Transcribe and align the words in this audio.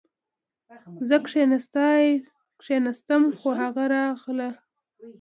زه 1.07 1.15
کښېناستم 1.25 3.21
خو 3.39 3.49
هغه 3.61 3.83
راغله 3.95 4.49